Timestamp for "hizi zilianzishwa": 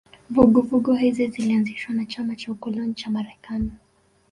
0.93-1.93